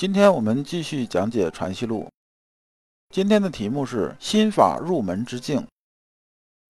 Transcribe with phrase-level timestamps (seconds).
[0.00, 2.04] 今天我们继续讲解《传习录》。
[3.10, 5.66] 今天的题目是“心法入门之境”，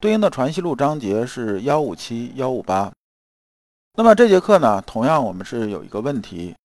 [0.03, 2.93] 对应的《传习录》章节是幺五七、幺五八。
[3.95, 6.57] 那么这节课呢，同样我们是有一个问题。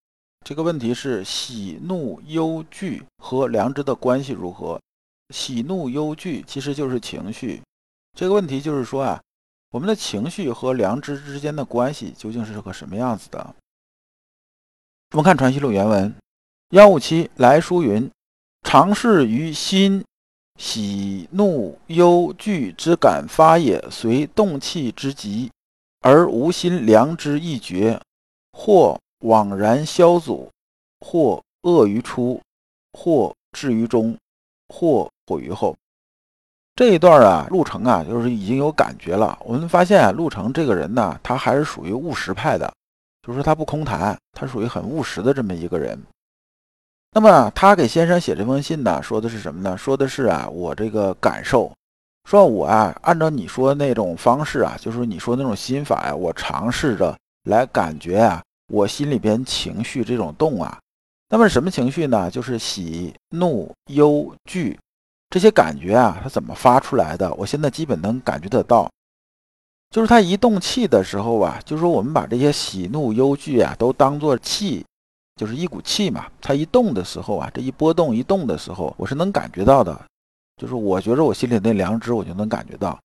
[0.43, 4.81] 这个问题是喜怒忧惧和良知的关系如何？
[5.29, 7.61] 喜怒忧惧其实就是情绪。
[8.17, 9.21] 这个问题就是说啊，
[9.69, 13.55] 我们的情绪和良知之间的关系究竟是个什么样子的？
[15.11, 16.11] 我们看《传习录》原文：
[16.69, 18.09] 幺五七来书云
[18.63, 20.03] ：“常事于心，
[20.59, 25.51] 喜怒忧惧之感发也，随动气之极，
[26.01, 27.99] 而无心良知一绝，
[28.51, 30.51] 或。”枉然消阻，
[30.99, 32.39] 或恶于出，
[32.93, 34.15] 或至于中，
[34.67, 35.75] 或毁于后。
[36.75, 39.39] 这一段啊，陆程啊，就是已经有感觉了。
[39.43, 42.71] 我们发现啊，陆程这个人呢，他还是属于务实派的，
[43.25, 45.99] 就是他不空谈，他属于很务实的这么一个人。
[47.15, 49.77] 那么他给先生写这封信呢，说的是什么呢？
[49.77, 51.71] 说的是啊，我这个感受，
[52.29, 57.17] 说我啊，按照你说那种方式啊，就是你说那种心法呀，我尝试着
[57.49, 58.41] 来感觉啊。
[58.67, 60.77] 我心里边情绪这种动啊，
[61.29, 62.29] 那么什么情绪呢？
[62.29, 64.77] 就是喜怒忧惧
[65.29, 67.33] 这些感觉啊，它怎么发出来的？
[67.35, 68.91] 我现在基本能感觉得到，
[69.89, 74.83] 就是它一动气的时候啊，就是说我们把这些喜怒忧惧啊都当做气，
[75.35, 76.25] 就是一股气嘛。
[76.41, 79.99] 它一动的时候啊，这一波动一动的时候，我是能感觉到的，
[80.57, 82.97] 就是我觉着我心里那良知，我就能感觉到。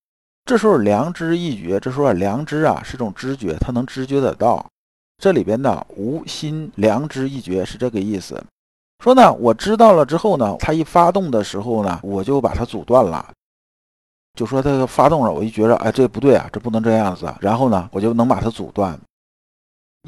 [0.45, 4.65] 这时候良知一觉，这时候良知啊是种知觉，它能知觉得到。
[5.23, 8.43] 这里边的无心良知一绝是这个意思，
[9.05, 13.31] 说呢，我知道了之后呢，它一发动的时候呢，我就把它阻断了，
[14.35, 18.99] 就说它发动了，我一觉着，哎，这不对啊，这不能这样子，然后呢，我就能把它阻断。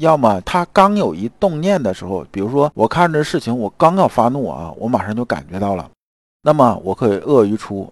[0.01, 5.89] 要么他刚有一动念的时候，比如说我看这事情，我刚要发怒啊，我马上就感觉到了，
[6.41, 7.91] 那么我可以恶于出，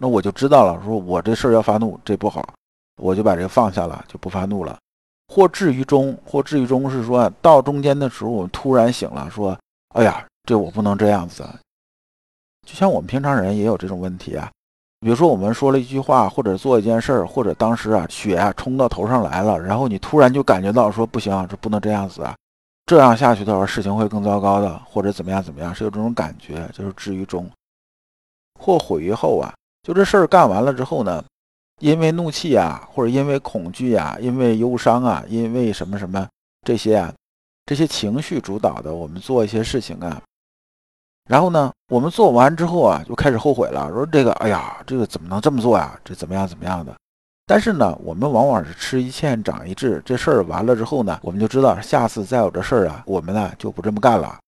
[0.00, 2.52] 那我就知道了，说我这事儿要发怒，这不好，
[3.00, 4.76] 我就把这个放下了，就不发怒了。
[5.32, 9.56] 或至于中，或至于中是说到中间的时候，我突然醒了，说
[9.94, 11.46] ：“哎呀，这我不能这样子。”
[12.66, 14.50] 就像我们平常人也有这种问题啊。
[15.00, 22.34] 比如说，我们说了一句话，或者做一件事儿，或者当时啊血啊冲到头上来了，然后你突然就感觉到说：“不行，这不能这样子啊，
[22.84, 27.48] 这样下去的话，事情会更糟糕的，或者怎么样怎么样，是有这种感觉，就是至于中，
[28.58, 29.52] 或毁于后啊。
[29.82, 31.24] 就这事儿干完了之后呢？”
[31.80, 36.26] 因为怒气啊，或者因为恐惧啊，因为忧伤啊，因为什么什么
[36.66, 37.14] 这些啊，
[37.66, 40.20] 这些情绪主导的，我们做一些事情啊，
[41.28, 46.00] 然后呢，我们做完之后啊，就开始后悔了，说这个，哎呀，这个怎么能这么做呀？
[46.02, 46.94] 这怎么样怎么样的？
[47.46, 54.38] 但是呢，我们往往是吃一堑长一智，这事儿完了之后呢，我们就知道下次再有这事儿啊，我们呢就不这么干了，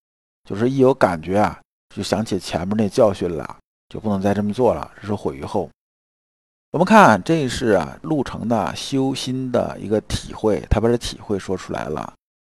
[0.49, 1.59] 就是一有感觉啊，
[1.95, 3.57] 就想起前面那教训了，
[3.89, 5.69] 就不能再这么做了，这是毁于后。
[6.71, 12.11] 我们看，这是啊，路程的修心的一个体会，他把这体会说出来了。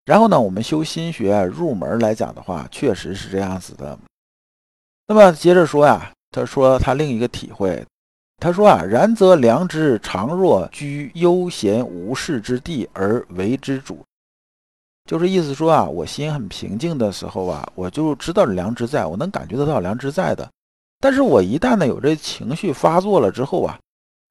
[0.04, 3.98] 然后呢，我们修心学入门来讲的话，确实是这样子的。
[5.06, 7.84] 那么接着说呀，他说他另一个体会，
[8.38, 13.98] 他说啊，然则良知常若居悠闲无事之地而为之主，
[15.04, 20.48] 就是意思说啊，我心很平静的时候啊，我就知道良知在，我能感觉得到良知在的。
[21.00, 23.78] 但是我一旦呢有这情绪发作了之后啊。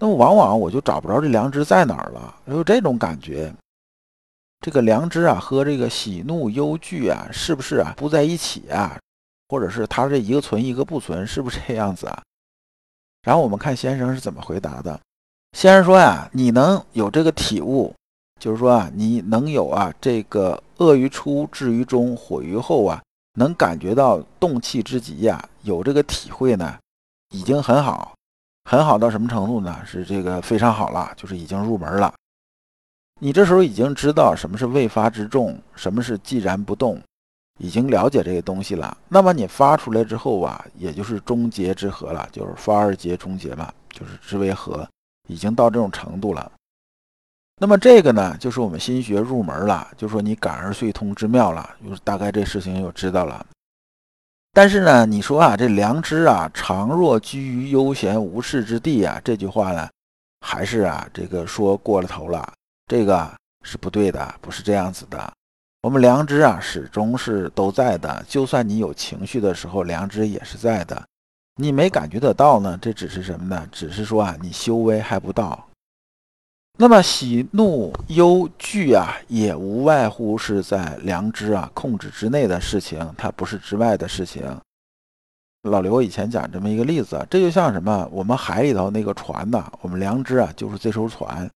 [0.03, 3.53] 那么往往我就找不着这良知在哪儿了，有这种感觉。
[4.59, 8.97] 这个良知啊和这个喜怒忧惧啊，是不是啊不在一起啊？
[9.51, 12.23] 或者是他这一个存一个不存，是不是这样子啊？
[13.21, 14.97] 然后我们看先生是怎么回答的。
[15.57, 17.93] 先生说呀，你能有这个体悟，
[18.39, 23.03] 就是说啊，你能有啊这个恶于出，至于中，毁于后啊，
[23.33, 26.79] 能感觉到动气之极呀，有这个体会呢，
[27.31, 28.13] 已经很好。
[28.69, 29.81] 很好到什么程度呢？
[29.85, 32.13] 是这个非常好了，就是已经入门了。
[33.19, 37.01] 你这时候已经知道什么是未发之众，什么是寂然不动，
[37.59, 38.97] 已经了解这些东西了。
[39.07, 44.87] 那么你发出来之后啊，也就是终结之和了，就是发而结终结嘛，就是之为和，
[45.27, 46.51] 已经到这种程度了。
[47.59, 53.45] 那么这个呢，就是我们心学入门了，就说你感而遂通之妙了，就是大概这事情就知道了。
[54.53, 59.87] 但是呢，你说啊，这良知啊，常若居于悠闲无事之地啊，这句话呢，
[60.45, 62.51] 还是啊，这个说过了头了，
[62.87, 63.31] 这个
[63.63, 65.31] 是不对的，不是这样子的。
[65.81, 71.01] 我们良知啊，始终是都在的，就算你有情绪的时候，良知也是在的。
[71.55, 73.67] 你没感觉得到呢，这只是什么呢？
[73.71, 75.67] 只是说啊，你修为还不到。
[76.77, 84.43] 那么喜怒忧惧啊，也无外乎是在良知啊控制之内的事情，它不是之外的事情。
[85.63, 88.07] 老刘以前讲这么一个例子，这就像什么？
[88.11, 91.49] 我们海里头那个船呐，我们良知啊就是这艘船。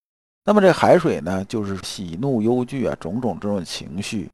[0.45, 4.29] 那么这海水呢，就是喜怒忧惧啊种种这种情绪。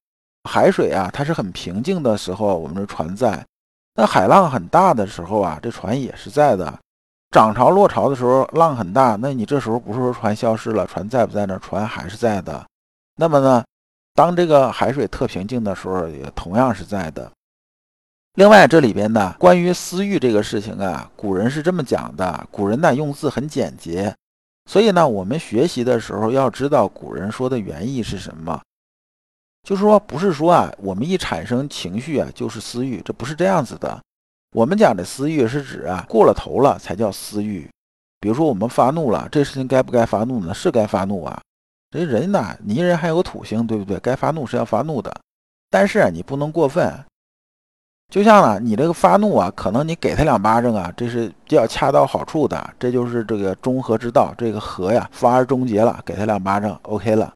[0.49, 3.41] 海水啊，它是很平静的时候，我们的船在；
[3.95, 6.77] 那海浪很大的时候啊，这船也是在的。
[7.29, 11.57] 涨潮落潮的时候，浪很大，那你这时候不是说船消失了，船在不在那？
[11.59, 12.65] 船还是在的。
[13.15, 13.63] 那么呢，
[14.13, 17.31] 当这个海水特平静的时候，也同样是在的。
[18.33, 22.47] 另外，这里边呢，关于私欲这个事情啊，古人是这么讲的。
[22.51, 24.13] 古人呢，用字很简洁，
[24.71, 28.57] 所以呢，我们学习的时候要知道古人说的原意是什么。
[29.63, 34.01] 就是说，不是说啊，我们一产生情绪啊，就是私欲，这不是这样子的。
[34.55, 37.69] 我们讲的私欲是指啊，过了头了才叫私欲。
[38.21, 40.53] 比如说我们发怒了，这事情该不该发怒呢？
[40.53, 41.37] 是该发怒啊。
[41.89, 43.99] 这人呐，泥人还有土性，对不对？
[43.99, 45.13] 该发怒是要发怒的，
[45.69, 46.97] 但是啊，你不能过分。
[48.11, 54.35] 就像啊，你这个发怒啊，可能你给他两巴掌啊，这是比较恰到好处的，这就是这个中和之道。
[54.37, 57.31] 这个和呀，发而终结了，给他两巴掌，OK 了。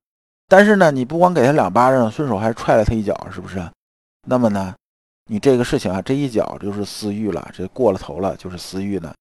[0.49, 3.65] 但是呢，你不光给他两巴掌，顺手还踹了他一脚，是不是？
[4.27, 4.75] 那么呢？
[5.27, 9.13] 你这个事情啊，这一脚就是私欲了，这过了头了就是私欲呢。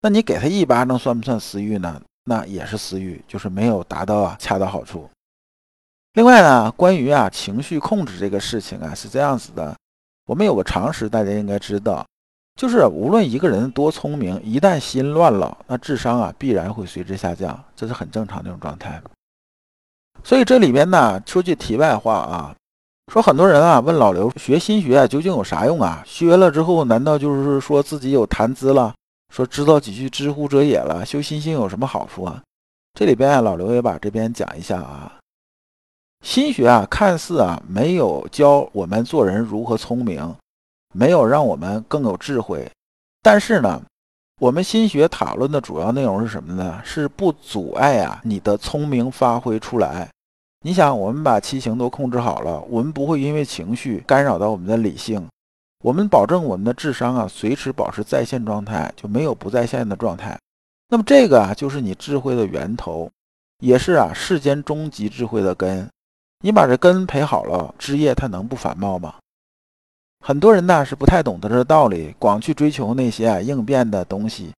[0.00, 2.00] 那你给他一巴掌算不算私欲呢？
[2.24, 5.08] 那也是私欲，就是没有达到啊恰到好处。
[6.14, 9.76] 另外呢，关于啊情绪控制这个事情啊是这样子的，
[10.26, 12.06] 我们有个常识，大家应该知道，
[12.54, 19.02] 就是无论一个人多聪明，一旦心乱了，那智商啊必然会随之下降，这是很正常的一种状态。
[20.22, 22.54] 所以这里边呢，说句题外话啊。
[23.12, 26.02] 说很多人啊问老刘学心学究竟有啥用啊？
[26.06, 28.94] 学了之后难道就是说自己有谈资了？
[29.34, 31.04] 说知道几句知乎者也了？
[31.04, 32.40] 修心性有什么好处啊？
[32.94, 35.12] 这里边啊老刘也把这边讲一下啊。
[36.22, 40.34] 心学啊看似啊没有教我们做人如何聪明，
[40.94, 42.70] 没有让我们更有智慧，
[43.20, 43.82] 但是呢，
[44.40, 46.80] 我们心学讨论的主要内容是什么呢？
[46.84, 50.08] 是不阻碍啊你的聪明发挥出来。
[50.64, 55.26] 你想，我们把七情都控制好了，我们不会因为情绪干扰到我们的理性，
[55.82, 60.38] 我们保证我们的智商啊，随时保持在线状态，就没有不在线的状态。
[60.88, 63.10] 那么这个啊，就是你智慧的源头，
[63.58, 65.88] 也是啊世间终极智慧的根。
[66.44, 69.14] 你把这根培好了，枝叶它能不繁茂吗？
[70.20, 74.52] 很多人呢是不太懂得这道理，光去追求那些啊应变的东西，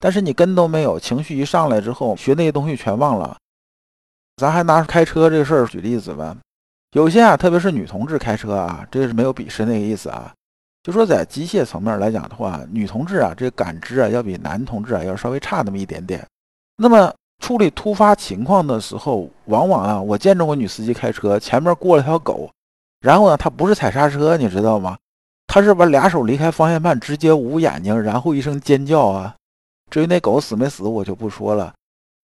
[0.00, 3.36] 但是你根都没有，情绪一上来之后，学那些东西全忘了。
[4.36, 6.36] 咱还拿开车这个事儿举例子吧，
[6.92, 10.32] 有些啊，特别是女同志开车啊，这是没有鄙视那个意思啊，
[10.82, 16.24] 就说在机械层面来讲的话，女同志啊，这个感知啊，要比男同志啊要稍微差那么一点点。
[16.76, 22.50] 那么处理突发情况的时候，往往啊，我见着过女司机开车，前面过了条狗，
[23.00, 24.96] 然后呢，她不是踩刹车，你知道吗？
[25.46, 29.34] 她是把俩手离开方向盘，直接捂眼睛，然后一声尖叫啊。
[29.90, 31.72] 至于那狗死没死，我就不说了。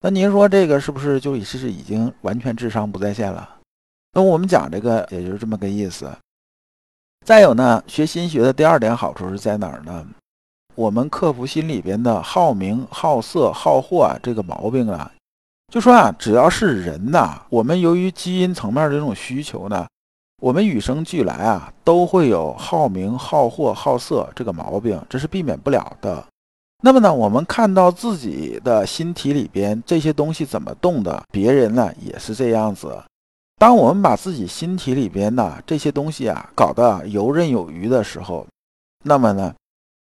[0.03, 3.49] 那您说这个是不是就已是已经完全智商不在线了？
[4.13, 6.11] 那我们讲这个也就是这么个意思。
[7.25, 10.07] 再有呢，学心学的第二点好处是在哪儿呢？
[10.75, 15.11] 我们克服心里边的好名、好色、好货啊这个毛病啊，
[15.73, 19.87] 就说啊，只要是人呐，我们由于基因层面的这种需求呢，
[20.43, 26.25] 我们与生俱来啊，都会有好名、好货、好色这个毛病，这是避免不了的。
[26.83, 33.03] 那么呢，我们看到自己的心体里边这些东西怎么动的，别人呢也是这样子。
[33.57, 38.47] 当我们把自己心体里边的这些东西啊搞得游刃有余的时候，
[39.05, 39.55] 那么呢，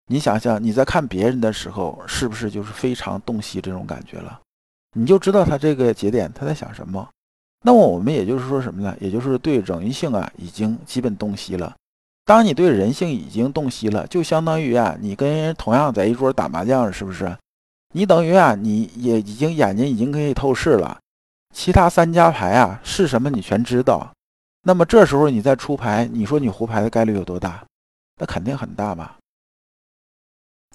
[0.06, 4.40] 你想想你在看别人的时候，是不是就是非常洞悉这种感觉了？
[4.96, 7.08] 你就知道他这个节点他在想什么。
[7.62, 8.94] 那么我们也就是说什么呢？
[9.00, 11.74] 也就是对人性啊已经基本洞悉了。
[12.26, 17.34] 当你对人性已经洞悉了，就相当于啊，你跟人同样在一桌打麻将，是不是？
[17.94, 20.98] 你等于啊，你也已经眼睛已经可以透视了，
[21.54, 24.10] 其他三家牌啊是什么你全知道。
[24.62, 27.64] 那么这时候你再出牌，你说你胡牌的概率有多大？
[28.18, 29.16] 那肯定很大吧。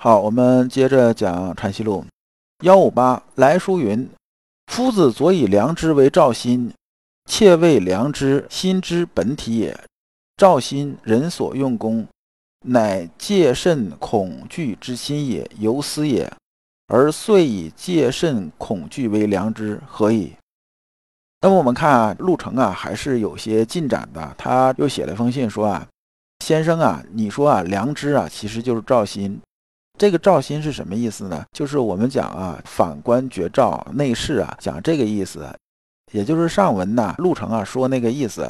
[0.01, 2.05] 好，我们接着讲《传习录》
[2.63, 4.09] 幺五八来书云：
[4.67, 6.71] 夫子所以良知为照心，
[7.29, 9.77] 切谓良知心之本体也。
[10.37, 12.07] 照心人所用功，
[12.65, 16.31] 乃戒慎恐惧之心也，由思也。
[16.87, 20.31] 而遂以戒慎恐惧为良知，何以？
[21.41, 24.33] 那么我们看啊，陆程啊，还是有些进展的。
[24.37, 25.85] 他又写了一封信说啊，
[26.45, 29.37] 先生啊，你说啊，良知啊，其实就是照心。
[29.99, 31.45] 这个照心是什么意思呢？
[31.51, 35.45] 就是我们讲啊，反观觉照内视啊，讲这个意思，
[36.13, 38.49] 也就是上文呐，陆程啊说那个意思，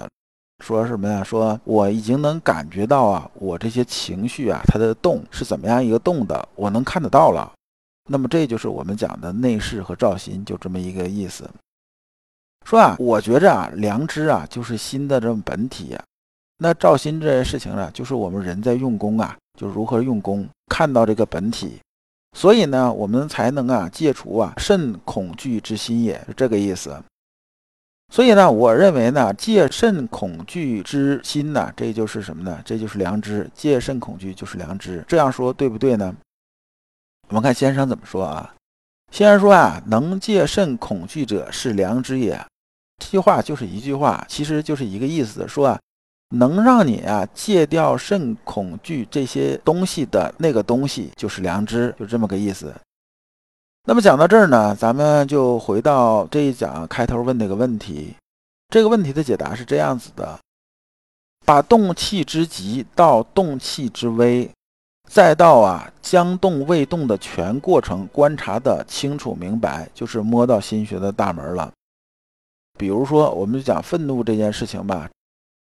[0.64, 1.24] 说什么呀？
[1.24, 7.52] 说我已经能感觉到啊，我这些情绪啊，它的动是怎么样一个动的，我能看得到了。
[8.08, 11.50] 那么这就是我们讲的内视和照心，就这么一个意思。
[12.64, 15.98] 说啊，我觉着啊，良知啊，就是心的这种本体。
[16.62, 20.48] 那照心这件事情呢，就是我们人在用功啊，就如何用功。
[20.70, 21.80] 看到这个本体，
[22.38, 26.96] 所以呢，我们才能啊戒除啊慎恐惧之心也，是这个意思。
[28.14, 32.62] 所以呢，我认为呢，戒慎恐惧之心呢，这就是什么呢？
[32.64, 33.50] 这就是良知。
[33.54, 35.04] 戒慎恐惧就是良知。
[35.08, 36.16] 这样说对不对呢？
[37.28, 38.56] 我们看先生怎么说啊？
[39.12, 42.40] 先生说啊，能戒慎恐惧者是良知也。
[43.00, 45.80] 这句话就是一句话，其实就是一个意思，说啊。
[46.30, 52.74] 能让你啊戒掉甚恐惧这些东西的那个东西，就是良知，就这么个意思。
[53.88, 58.14] 那么讲到这儿呢，咱们就回到这一讲开头问那个问题。
[58.68, 60.38] 这个问题的解答是这样子的：
[61.44, 64.48] 把动气之极到动气之微，
[65.10, 71.72] 再到啊将动未动的全过程观察的清楚明白，就是摸到心学的大门了。
[72.78, 75.10] 比如说，我们就讲愤怒这件事情吧。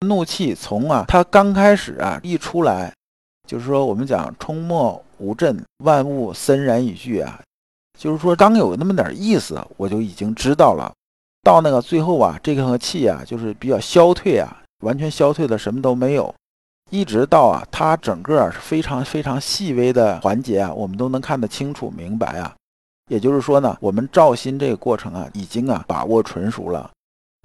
[0.06, 2.92] 怒气从啊，它刚开始啊一出来，
[3.46, 7.40] 就是说我们讲冲没无震，万物森然以惧啊，
[7.98, 10.92] 就是说刚有那么点意思，我就已经知道了。
[11.42, 16.32] 到那个最后啊，这个气啊就是比较消退啊，完全消退的什么都没有，
[16.90, 22.54] 一直到啊它整个是非常非常细微的环节啊，我们都能看得清楚明白啊。
[23.10, 26.90] 也就是说呢，我们照心这个过程啊，已经啊把握纯熟了。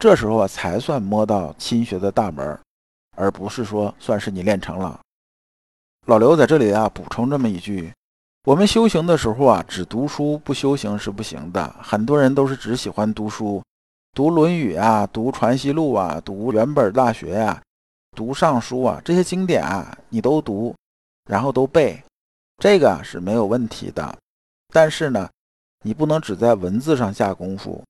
[0.04, 2.60] 这时候啊，才算摸到心学的大门，
[3.16, 5.00] 而不是说算是你练成了。
[6.08, 7.90] 老刘在这里啊，补充这么一句：
[8.44, 11.74] 我们修行的时候啊，只读书不修行是不行的。
[11.82, 13.64] 很多人都是只喜欢读书，
[14.12, 17.62] 读《论语》啊，读《传习录》啊，读原本大学呀，
[18.14, 20.76] 读《尚书》啊，这些经典啊，你都读，
[21.30, 22.04] 然后都背，
[22.58, 24.18] 这个是没有问题的。
[24.74, 25.30] 但是呢，
[25.82, 27.82] 你不能只在文字上下功夫。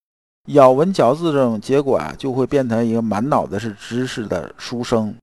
[0.50, 5.16] 咬文嚼字这种结果啊，就会变成一个满脑子是知识的书生。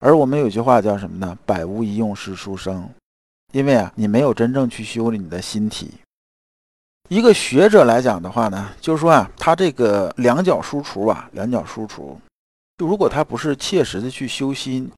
[0.00, 1.38] 而我们有句话叫什么呢？
[1.46, 2.88] 百无一用是书生。
[3.52, 5.92] 因为啊，你没有真正去修理你的心体。
[7.08, 12.16] 一个学者来讲的话呢，就是说啊，他这个两脚书橱啊，两脚书橱，
[12.76, 14.90] 就如果他不是切实的去修心，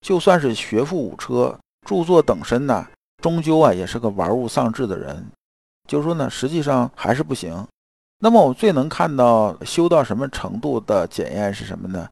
[0.00, 1.56] 就算是学富五车、
[1.86, 2.84] 著作等身呢，
[3.22, 5.24] 终究啊，也是个玩物丧志的人。
[5.88, 7.64] 就是说呢，实际上还是不行。
[8.22, 12.06] 那么我们最能看到修到什么程度的检验是什么呢？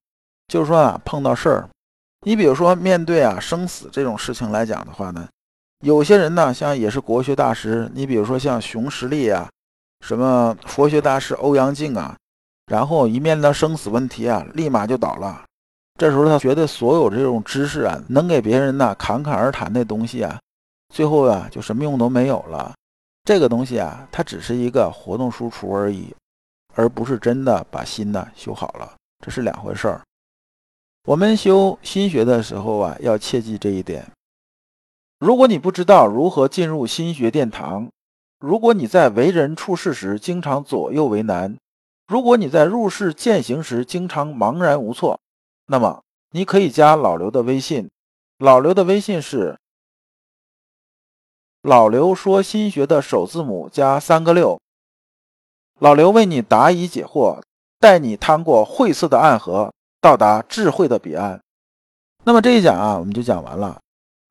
[0.48, 1.68] 就是说啊，碰到事儿，
[2.24, 5.28] 你比如说面对啊生死这种事情来讲的话呢，
[5.84, 9.48] 有些人呢，像也是国学大师，你比如说像熊十力啊，
[10.00, 12.16] 什么佛学大师欧阳靖啊，
[12.66, 15.44] 然后一面到生死问题啊，立马就倒了。
[15.98, 20.40] 这时候他觉得所有这种知识啊，能给别人呢侃侃而谈的东西啊，
[20.94, 22.72] 最后啊就什么用都没有了。
[23.28, 26.14] 这个东西啊，它只是一个活动输出而已，
[26.74, 30.00] 而不是真的把心呢修好了，这是两回事儿。
[31.04, 34.10] 我们修心学的时候啊，要切记这一点。
[35.18, 37.90] 如果你不知道如何进入心学殿堂，
[38.40, 41.54] 如果你在为人处事时经常左右为难，
[42.06, 45.20] 如果你在入世践行时经常茫然无措，
[45.66, 47.90] 那么你可以加老刘的微信，
[48.38, 49.54] 老刘的微信是。
[51.62, 54.60] 老刘说：“新学的首字母加三个六。”
[55.80, 57.40] 老刘为你答疑解惑，
[57.78, 61.40] 带你趟过晦涩的暗河，到达智慧的彼岸。
[62.24, 63.80] 那么这一讲啊，我们就讲完了。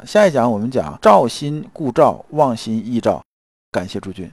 [0.06, 3.24] 下一讲我们讲“照心故照，忘心亦照”。
[3.72, 4.32] 感谢诸君。